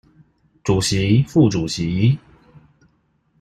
[0.63, 2.17] 主席副主席